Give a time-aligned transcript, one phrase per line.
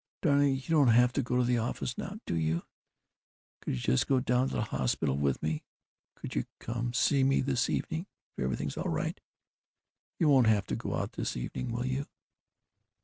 [0.23, 2.63] Darling, you don't have to go to the office now, do you?
[3.61, 5.63] Could you just go down to the hospital with me?
[6.15, 9.19] Could you come see me this evening if everything's all right?
[10.17, 12.07] You won't have to go out this evening, will you?"